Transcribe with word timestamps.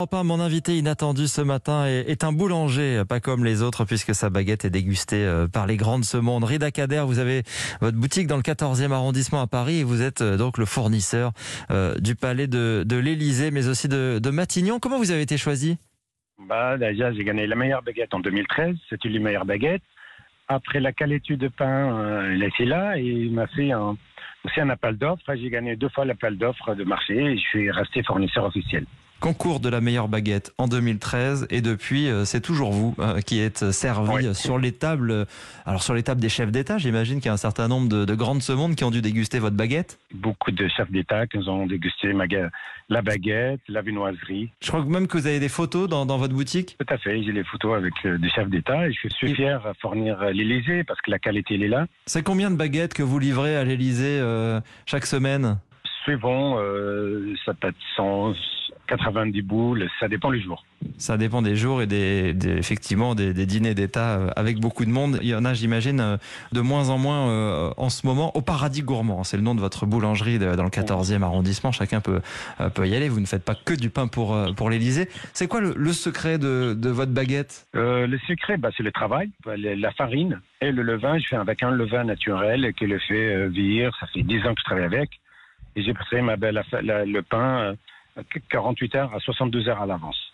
Mon 0.00 0.40
invité 0.40 0.78
inattendu 0.78 1.26
ce 1.26 1.42
matin 1.42 1.84
est, 1.86 2.24
un 2.24 2.32
boulanger, 2.32 3.02
pas 3.06 3.20
comme 3.20 3.44
les 3.44 3.60
autres, 3.62 3.84
puisque 3.84 4.14
sa 4.14 4.30
baguette 4.30 4.64
est 4.64 4.70
dégustée 4.70 5.26
euh, 5.26 5.46
par 5.46 5.66
les 5.66 5.76
grandes 5.76 6.04
ce 6.04 6.16
monde. 6.16 6.42
Rida 6.42 6.70
Kader, 6.70 7.02
vous 7.04 7.18
avez 7.18 7.42
votre 7.82 7.98
boutique 7.98 8.26
dans 8.26 8.36
le 8.36 8.42
14e 8.42 8.92
arrondissement 8.92 9.42
à 9.42 9.46
Paris 9.46 9.80
et 9.80 9.84
vous 9.84 10.00
êtes 10.00 10.22
euh, 10.22 10.38
donc 10.38 10.56
le 10.56 10.64
fournisseur 10.64 11.32
euh, 11.70 11.96
du 11.96 12.14
palais 12.14 12.46
de, 12.46 12.82
de 12.86 12.96
l'Élysée, 12.96 13.50
mais 13.50 13.68
aussi 13.68 13.88
de, 13.88 14.18
de, 14.22 14.30
Matignon. 14.30 14.78
Comment 14.78 14.96
vous 14.96 15.10
avez 15.10 15.20
été 15.20 15.36
choisi? 15.36 15.76
Bah, 16.48 16.78
Déjà, 16.78 17.12
j'ai 17.12 17.22
gagné 17.22 17.46
la 17.46 17.54
meilleure 17.54 17.82
baguette 17.82 18.14
en 18.14 18.20
2013. 18.20 18.76
C'était 18.88 19.10
les 19.10 19.18
meilleures 19.18 19.44
baguettes. 19.44 19.82
Après 20.48 20.80
la 20.80 20.92
qualité 20.92 21.36
de 21.36 21.48
pain, 21.48 22.32
il 22.32 22.42
était 22.42 22.64
là 22.64 22.96
et 22.98 23.04
il 23.04 23.34
m'a 23.34 23.46
fait 23.48 23.72
aussi 24.44 24.60
un 24.60 24.70
appel 24.70 24.96
d'offres. 24.96 25.34
J'ai 25.34 25.50
gagné 25.50 25.76
deux 25.76 25.90
fois 25.90 26.06
l'appel 26.06 26.38
d'offres 26.38 26.74
de 26.74 26.84
marché 26.84 27.18
et 27.18 27.36
je 27.36 27.42
suis 27.42 27.70
resté 27.70 28.02
fournisseur 28.02 28.46
officiel 28.46 28.86
concours 29.20 29.60
de 29.60 29.68
la 29.68 29.80
meilleure 29.80 30.08
baguette 30.08 30.52
en 30.58 30.66
2013 30.66 31.46
et 31.50 31.60
depuis 31.60 32.08
euh, 32.08 32.24
c'est 32.24 32.40
toujours 32.40 32.72
vous 32.72 32.94
euh, 32.98 33.20
qui 33.20 33.38
êtes 33.38 33.70
servi 33.70 34.34
sur 34.34 34.58
les 34.58 34.72
tables 34.72 35.26
alors 35.66 35.82
sur 35.82 35.94
les 35.94 36.02
tables 36.02 36.20
des 36.20 36.28
chefs 36.28 36.50
d'État. 36.50 36.78
J'imagine 36.78 37.18
qu'il 37.18 37.26
y 37.26 37.28
a 37.28 37.34
un 37.34 37.36
certain 37.36 37.68
nombre 37.68 37.88
de, 37.88 38.04
de 38.04 38.14
grandes 38.14 38.42
ce 38.42 38.52
monde 38.52 38.74
qui 38.74 38.82
ont 38.82 38.90
dû 38.90 39.02
déguster 39.02 39.38
votre 39.38 39.56
baguette. 39.56 39.98
Beaucoup 40.14 40.50
de 40.50 40.66
chefs 40.68 40.90
d'État 40.90 41.26
qui 41.26 41.36
ont 41.48 41.66
dégusté 41.66 42.12
la 42.88 43.02
baguette 43.02 43.60
la 43.68 43.82
viennoiserie. 43.82 44.50
Je 44.60 44.68
crois 44.68 44.84
même 44.84 45.06
que 45.06 45.18
vous 45.18 45.26
avez 45.26 45.38
des 45.38 45.48
photos 45.48 45.88
dans, 45.88 46.06
dans 46.06 46.16
votre 46.16 46.34
boutique. 46.34 46.76
Tout 46.78 46.92
à 46.92 46.98
fait. 46.98 47.22
J'ai 47.22 47.32
les 47.32 47.44
photos 47.44 47.76
avec 47.76 47.92
euh, 48.06 48.18
des 48.18 48.30
chefs 48.30 48.48
d'État 48.48 48.88
et 48.88 48.92
je 48.92 49.08
suis 49.08 49.34
fier 49.34 49.64
à 49.66 49.74
fournir 49.74 50.18
l'Élysée 50.32 50.82
parce 50.84 51.00
que 51.02 51.10
la 51.10 51.18
qualité 51.18 51.54
elle 51.54 51.64
est 51.64 51.68
là. 51.68 51.86
C'est 52.06 52.22
combien 52.22 52.50
de 52.50 52.56
baguettes 52.56 52.94
que 52.94 53.02
vous 53.02 53.18
livrez 53.18 53.56
à 53.56 53.64
l'Élysée 53.64 54.20
chaque 54.86 55.06
semaine? 55.06 55.58
Suivant 56.04 56.56
ça 57.44 57.52
peut 57.54 57.68
être 57.68 57.76
100 57.96 58.34
90 58.90 59.42
boules, 59.42 59.88
ça 60.00 60.08
dépend 60.08 60.30
les 60.30 60.40
jours. 60.40 60.64
Ça 60.98 61.16
dépend 61.16 61.42
des 61.42 61.54
jours 61.54 61.80
et 61.80 61.86
des, 61.86 62.34
effectivement 62.58 63.14
des, 63.14 63.32
dîners 63.46 63.74
d'État 63.74 64.18
euh, 64.18 64.30
avec 64.34 64.58
beaucoup 64.58 64.84
de 64.84 64.90
monde. 64.90 65.18
Il 65.22 65.28
y 65.28 65.34
en 65.34 65.44
a, 65.44 65.54
j'imagine, 65.54 66.00
euh, 66.00 66.16
de 66.52 66.60
moins 66.60 66.90
en 66.90 66.98
moins 66.98 67.28
euh, 67.28 67.70
en 67.76 67.88
ce 67.88 68.04
moment. 68.04 68.36
Au 68.36 68.42
Paradis 68.42 68.82
Gourmand, 68.82 69.22
c'est 69.22 69.36
le 69.36 69.44
nom 69.44 69.54
de 69.54 69.60
votre 69.60 69.86
boulangerie 69.86 70.40
dans 70.40 70.64
le 70.64 70.70
14e 70.70 71.22
arrondissement. 71.22 71.70
Chacun 71.70 72.00
peut, 72.00 72.20
peut 72.74 72.88
y 72.88 72.96
aller. 72.96 73.08
Vous 73.08 73.20
ne 73.20 73.26
faites 73.26 73.44
pas 73.44 73.54
que 73.54 73.74
du 73.74 73.90
pain 73.90 74.08
pour, 74.08 74.36
pour 74.56 74.70
l'Élysée. 74.70 75.08
C'est 75.34 75.46
quoi 75.46 75.60
le, 75.60 75.92
secret 75.92 76.38
de, 76.38 76.76
votre 76.88 77.12
baguette? 77.12 77.66
Le 77.74 78.18
secret, 78.26 78.56
bah, 78.56 78.70
c'est 78.76 78.82
le 78.82 78.92
travail, 78.92 79.30
la 79.46 79.92
farine 79.92 80.40
et 80.60 80.72
le 80.72 80.82
levain. 80.82 81.18
Je 81.18 81.28
fais 81.28 81.36
avec 81.36 81.62
un 81.62 81.70
levain 81.70 82.04
naturel 82.04 82.72
qui 82.74 82.86
le 82.86 82.98
fait 82.98 83.48
vieillir. 83.48 83.96
Ça 84.00 84.06
fait 84.08 84.22
10 84.22 84.46
ans 84.46 84.54
que 84.54 84.60
je 84.60 84.64
travaille 84.64 84.84
avec. 84.84 85.10
Et 85.76 85.82
j'ai 85.84 85.94
passé 85.94 86.20
ma 86.20 86.36
belle, 86.36 86.60
le 86.82 87.20
pain 87.20 87.76
48 88.50 88.94
heures 88.94 89.14
à 89.14 89.20
62 89.20 89.68
heures 89.68 89.82
à 89.82 89.86
l'avance. 89.86 90.32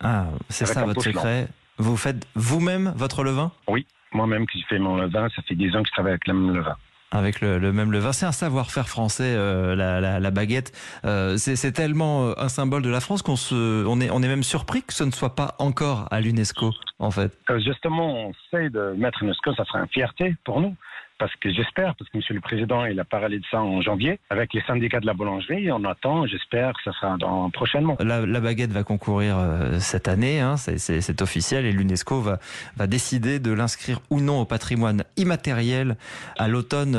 Ah, 0.00 0.26
c'est 0.48 0.66
ça 0.66 0.84
votre 0.84 1.02
secret 1.02 1.48
Vous 1.78 1.96
faites 1.96 2.26
vous-même 2.34 2.92
votre 2.96 3.22
levain? 3.22 3.52
Oui, 3.68 3.86
moi-même 4.12 4.46
qui 4.46 4.62
fais 4.62 4.78
mon 4.78 4.96
levain, 4.96 5.28
ça 5.34 5.42
fait 5.42 5.54
10 5.54 5.76
ans 5.76 5.82
que 5.82 5.88
je 5.88 5.92
travaille 5.92 6.12
avec 6.12 6.26
le 6.26 6.34
même 6.34 6.54
levain 6.54 6.76
avec 7.12 7.40
le, 7.40 7.60
même 7.72 7.92
levain. 7.92 8.12
C'est 8.12 8.26
un 8.26 8.32
savoir-faire 8.32 8.88
français, 8.88 9.34
euh, 9.36 9.76
la, 9.76 10.30
baguette. 10.30 10.72
Euh, 11.04 11.36
c'est 11.36 11.72
tellement 11.72 12.28
euh, 12.28 12.32
un 12.38 12.48
symbole 12.48 12.82
de 12.82 12.88
la 12.90 13.00
France 13.00 13.22
qu'on 13.22 13.36
se, 13.36 13.84
on 13.86 14.00
est, 14.00 14.10
on 14.10 14.22
est 14.22 14.28
même 14.28 14.42
surpris 14.42 14.82
que 14.82 14.92
ce 14.92 15.04
ne 15.04 15.10
soit 15.10 15.34
pas 15.34 15.54
encore 15.58 16.08
à 16.10 16.20
l'UNESCO, 16.20 16.72
en 16.98 17.10
fait. 17.10 17.38
justement, 17.64 18.28
on 18.28 18.32
sait 18.50 18.70
de 18.70 18.94
mettre 18.96 19.18
l'UNESCO, 19.20 19.54
ça 19.54 19.64
serait 19.64 19.80
une 19.80 19.88
fierté 19.88 20.34
pour 20.44 20.60
nous 20.60 20.74
parce 21.22 21.36
que 21.36 21.52
j'espère, 21.52 21.94
parce 21.94 22.10
que 22.10 22.16
Monsieur 22.16 22.34
le 22.34 22.40
Président, 22.40 22.84
il 22.84 22.98
a 22.98 23.04
parlé 23.04 23.38
de 23.38 23.44
ça 23.48 23.62
en 23.62 23.80
janvier, 23.80 24.18
avec 24.28 24.52
les 24.54 24.60
syndicats 24.62 24.98
de 24.98 25.06
la 25.06 25.14
boulangerie, 25.14 25.70
on 25.70 25.84
attend, 25.84 26.26
j'espère 26.26 26.72
que 26.72 26.82
ça 26.82 26.90
sera 26.98 27.16
dans, 27.16 27.48
prochainement. 27.50 27.96
La, 28.00 28.40
baguette 28.40 28.72
va 28.72 28.82
concourir 28.82 29.38
euh, 29.38 29.78
cette 29.78 30.08
année, 30.08 30.40
hein, 30.40 30.56
c'est 30.56 31.22
officiel, 31.22 31.64
et 31.64 31.70
l'UNESCO 31.70 32.22
va, 32.22 32.40
va 32.76 32.88
décider 32.88 33.38
de 33.38 33.52
l'inscrire 33.52 34.00
ou 34.10 34.20
non 34.20 34.40
au 34.40 34.44
patrimoine 34.44 35.04
immatériel 35.16 35.96
à 36.38 36.48
l'automne 36.48 36.94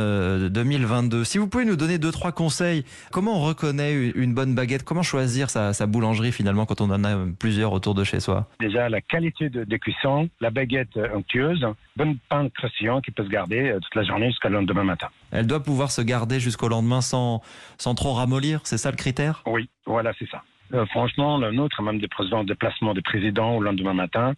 2022. 0.47 1.17
Euh, 1.17 1.23
si 1.25 1.37
vous 1.37 1.49
pouvez 1.49 1.65
nous 1.65 1.75
donner 1.75 1.97
deux, 1.97 2.13
trois 2.13 2.31
conseils, 2.31 2.85
comment 3.11 3.35
on 3.35 3.41
reconnaît 3.41 3.93
une 4.15 4.33
bonne 4.33 4.55
baguette? 4.55 4.83
Comment 4.83 5.03
choisir 5.03 5.49
sa, 5.49 5.85
boulangerie 5.85 6.31
finalement 6.31 6.65
quand 6.65 6.79
on 6.79 6.89
en 6.91 7.03
a 7.03 7.17
plusieurs 7.37 7.73
autour 7.73 7.93
de 7.93 8.05
chez 8.05 8.21
soi? 8.21 8.47
Déjà, 8.61 8.87
la 8.87 9.01
qualité 9.01 9.49
de, 9.49 9.65
de 9.65 9.75
cuisson, 9.75 10.29
la 10.39 10.49
baguette 10.49 10.97
onctueuse, 11.13 11.65
bonne 11.95 12.17
pain 12.29 12.47
croustillant 12.49 13.01
qui 13.01 13.11
peut 13.11 13.25
se 13.25 13.29
garder 13.29 13.69
euh, 13.69 13.79
toute 13.79 13.95
la 13.95 14.03
journée 14.03 14.12
jusqu'à 14.21 14.49
le 14.49 14.55
lendemain 14.55 14.83
matin. 14.83 15.07
Elle 15.31 15.47
doit 15.47 15.63
pouvoir 15.63 15.91
se 15.91 16.01
garder 16.01 16.39
jusqu'au 16.39 16.67
lendemain 16.67 17.01
sans, 17.01 17.41
sans 17.77 17.95
trop 17.95 18.13
ramollir, 18.13 18.61
c'est 18.63 18.77
ça 18.77 18.91
le 18.91 18.97
critère? 18.97 19.43
Oui, 19.45 19.69
voilà, 19.85 20.11
c'est 20.17 20.29
ça. 20.29 20.43
Euh, 20.73 20.85
franchement, 20.87 21.37
le 21.37 21.51
nôtre, 21.51 21.81
même 21.81 21.99
des 21.99 22.07
présidents, 22.07 22.43
déplacement 22.43 22.93
des 22.93 23.01
présidents 23.01 23.55
au 23.55 23.61
lendemain 23.61 23.93
matin, 23.93 24.33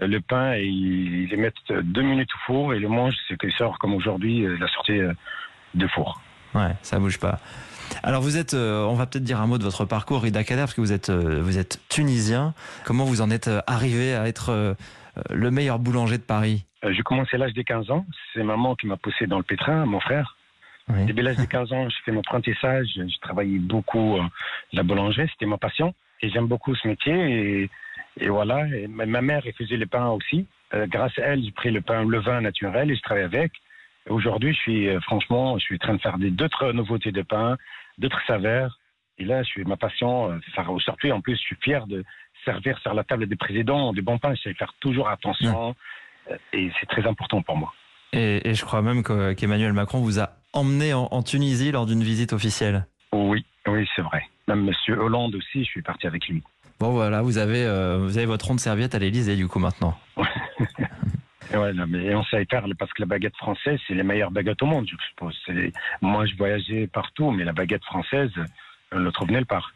euh, 0.00 0.06
le 0.06 0.20
pain, 0.20 0.56
ils, 0.56 1.26
les 1.26 1.36
mettent 1.36 1.72
deux 1.72 2.02
minutes 2.02 2.30
au 2.34 2.38
four 2.46 2.74
et 2.74 2.78
le 2.78 2.88
mange, 2.88 3.14
c'est 3.28 3.38
qu'il 3.38 3.52
sort 3.52 3.78
comme 3.78 3.94
aujourd'hui, 3.94 4.46
la 4.58 4.68
sortie 4.68 5.00
de 5.74 5.86
four. 5.88 6.20
Ouais, 6.54 6.72
ça 6.82 6.98
bouge 6.98 7.18
pas. 7.18 7.38
Alors 8.02 8.22
vous 8.22 8.36
êtes, 8.36 8.54
on 8.54 8.94
va 8.94 9.06
peut-être 9.06 9.24
dire 9.24 9.40
un 9.40 9.46
mot 9.46 9.58
de 9.58 9.64
votre 9.64 9.84
parcours, 9.84 10.22
Rida 10.22 10.44
Kader, 10.44 10.62
parce 10.62 10.74
que 10.74 10.80
vous 10.80 10.92
êtes, 10.92 11.10
vous 11.10 11.58
êtes 11.58 11.80
tunisien. 11.88 12.54
Comment 12.84 13.04
vous 13.04 13.20
en 13.20 13.30
êtes 13.30 13.50
arrivé 13.66 14.14
à 14.14 14.28
être 14.28 14.76
le 15.30 15.50
meilleur 15.50 15.78
boulanger 15.78 16.16
de 16.16 16.22
Paris? 16.22 16.64
Euh, 16.84 16.92
j'ai 16.92 17.02
commencé 17.02 17.36
à 17.36 17.38
l'âge 17.38 17.54
de 17.54 17.62
15 17.62 17.90
ans. 17.90 18.06
C'est 18.32 18.42
maman 18.42 18.74
qui 18.74 18.86
m'a 18.86 18.96
poussé 18.96 19.26
dans 19.26 19.38
le 19.38 19.44
pétrin, 19.44 19.86
mon 19.86 20.00
frère. 20.00 20.36
Oui. 20.88 21.12
Dès 21.12 21.22
l'âge 21.22 21.36
de 21.36 21.44
15 21.44 21.72
ans, 21.72 21.88
j'ai 21.88 22.02
fait 22.04 22.12
mon 22.12 22.20
apprentissage. 22.20 22.88
J'ai 22.94 23.06
travaillé 23.20 23.58
beaucoup 23.58 24.16
euh, 24.16 24.22
la 24.72 24.82
boulangerie, 24.82 25.28
c'était 25.32 25.46
ma 25.46 25.58
passion. 25.58 25.94
Et 26.20 26.30
j'aime 26.30 26.46
beaucoup 26.46 26.74
ce 26.74 26.88
métier. 26.88 27.70
Et, 28.20 28.28
voilà. 28.28 28.66
Et 28.68 28.88
ma 28.88 29.22
mère, 29.22 29.42
elle 29.46 29.54
faisait 29.54 29.76
le 29.76 29.86
pain 29.86 30.08
aussi. 30.08 30.46
Euh, 30.74 30.86
grâce 30.86 31.16
à 31.18 31.22
elle, 31.22 31.44
j'ai 31.44 31.52
pris 31.52 31.70
le 31.70 31.80
pain, 31.80 32.04
le 32.04 32.18
vin 32.18 32.40
naturel 32.40 32.90
et 32.90 32.96
je 32.96 33.02
travaille 33.02 33.24
avec. 33.24 33.52
Aujourd'hui, 34.08 34.52
je 34.52 34.58
suis 34.58 35.00
franchement, 35.02 35.56
je 35.58 35.64
suis 35.64 35.76
en 35.76 35.78
train 35.78 35.94
de 35.94 36.00
faire 36.00 36.18
d'autres 36.18 36.72
nouveautés 36.72 37.12
de 37.12 37.22
pain, 37.22 37.56
d'autres 37.98 38.20
saveurs. 38.26 38.78
Et 39.18 39.24
là, 39.24 39.44
je 39.44 39.48
suis 39.48 39.64
ma 39.64 39.76
passion. 39.76 40.40
Aujourd'hui, 40.68 41.12
en 41.12 41.20
plus, 41.20 41.36
je 41.36 41.40
suis 41.40 41.56
fier 41.60 41.86
de 41.86 42.04
servir 42.44 42.76
sur 42.80 42.94
la 42.94 43.04
table 43.04 43.26
des 43.26 43.36
présidents 43.36 43.92
du 43.92 44.02
bon 44.02 44.18
pain. 44.18 44.34
Je 44.34 44.42
sais 44.42 44.54
faire 44.54 44.74
toujours 44.80 45.08
attention 45.08 45.76
et 46.52 46.70
c'est 46.80 46.86
très 46.86 47.06
important 47.06 47.42
pour 47.42 47.56
moi. 47.56 47.72
Et, 48.12 48.54
je 48.54 48.64
crois 48.64 48.82
même 48.82 49.02
qu'Emmanuel 49.02 49.72
Macron 49.72 50.00
vous 50.00 50.20
a 50.20 50.30
emmené 50.52 50.92
en, 50.92 51.22
Tunisie 51.22 51.72
lors 51.72 51.86
d'une 51.86 52.02
visite 52.02 52.32
officielle. 52.32 52.86
Oui, 53.12 53.44
oui, 53.66 53.88
c'est 53.96 54.02
vrai. 54.02 54.22
Même 54.48 54.64
Monsieur 54.64 54.98
Hollande 54.98 55.34
aussi, 55.34 55.64
je 55.64 55.70
suis 55.70 55.82
parti 55.82 56.06
avec 56.06 56.28
lui. 56.28 56.42
Bon 56.78 56.90
voilà, 56.90 57.22
vous 57.22 57.38
avez, 57.38 57.64
euh, 57.64 57.98
vous 57.98 58.18
avez 58.18 58.26
votre 58.26 58.46
ronde 58.46 58.60
serviette 58.60 58.94
à 58.94 58.98
l'Élysée 58.98 59.36
du 59.36 59.46
coup 59.46 59.60
maintenant. 59.60 59.96
ouais, 60.16 61.72
mais 61.88 62.14
on 62.14 62.24
sait 62.24 62.44
faire 62.50 62.64
parce 62.78 62.92
que 62.92 63.02
la 63.02 63.06
baguette 63.06 63.36
française, 63.36 63.78
c'est 63.86 63.94
les 63.94 64.02
meilleures 64.02 64.32
baguettes 64.32 64.62
au 64.62 64.66
monde, 64.66 64.86
je 64.90 64.96
suppose. 65.08 65.38
Moi, 66.00 66.26
je 66.26 66.34
voyageais 66.36 66.88
partout, 66.88 67.30
mais 67.30 67.44
la 67.44 67.52
baguette 67.52 67.84
française, 67.84 68.32
on 68.90 68.98
ne 68.98 69.04
le 69.04 69.12
trouve 69.12 69.30
nulle 69.30 69.46
part. 69.46 69.72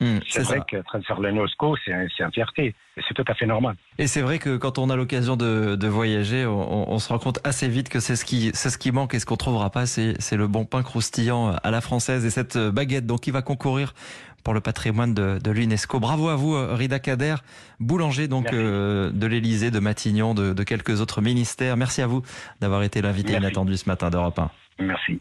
Hmm, 0.00 0.18
c'est 0.28 0.42
vrai 0.42 0.60
que 0.70 0.76
transfert 0.82 1.20
l'UNESCO, 1.20 1.74
c'est 1.84 1.92
un 1.92 2.30
fierté. 2.30 2.74
Et 2.98 3.02
c'est 3.08 3.14
tout 3.14 3.24
à 3.26 3.34
fait 3.34 3.46
normal. 3.46 3.76
Et 3.98 4.06
c'est 4.06 4.20
vrai 4.20 4.38
que 4.38 4.56
quand 4.56 4.78
on 4.78 4.90
a 4.90 4.96
l'occasion 4.96 5.36
de, 5.36 5.86
voyager, 5.86 6.44
on, 6.46 6.98
se 6.98 7.08
rend 7.08 7.18
compte 7.18 7.38
assez 7.44 7.68
vite 7.68 7.88
que 7.88 8.00
c'est 8.00 8.16
ce 8.16 8.24
qui, 8.24 8.50
c'est 8.54 8.70
ce 8.70 8.78
qui 8.78 8.92
manque 8.92 9.14
et 9.14 9.18
ce 9.18 9.26
qu'on 9.26 9.36
trouvera 9.36 9.70
pas, 9.70 9.86
c'est, 9.86 10.16
le 10.32 10.46
bon 10.46 10.64
pain 10.64 10.82
croustillant 10.82 11.52
à 11.62 11.70
la 11.70 11.80
française 11.80 12.26
et 12.26 12.30
cette 12.30 12.58
baguette. 12.58 13.06
Donc, 13.06 13.26
il 13.26 13.32
va 13.32 13.42
concourir 13.42 13.94
pour 14.44 14.54
le 14.54 14.60
patrimoine 14.60 15.14
de, 15.14 15.50
l'UNESCO. 15.50 15.98
Bravo 15.98 16.28
à 16.28 16.36
vous, 16.36 16.54
Rida 16.74 16.98
Kader, 16.98 17.36
boulanger 17.80 18.28
donc 18.28 18.52
euh, 18.52 19.10
de 19.10 19.26
l'Élysée, 19.26 19.70
de 19.70 19.80
Matignon, 19.80 20.34
de, 20.34 20.62
quelques 20.62 21.00
autres 21.00 21.20
ministères. 21.20 21.76
Merci 21.76 22.02
à 22.02 22.06
vous 22.06 22.22
d'avoir 22.60 22.82
été 22.82 23.02
l'invité 23.02 23.32
inattendu 23.32 23.76
ce 23.76 23.88
matin 23.88 24.10
d'Europe 24.10 24.38
1. 24.38 24.50
Merci. 24.78 25.18